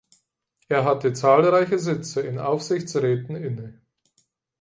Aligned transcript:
Er 0.67 0.83
hatte 0.83 1.13
zahlreiche 1.13 1.77
Sitze 1.77 2.21
in 2.21 2.39
Aufsichtsräten 2.39 3.35
inne. 3.35 3.81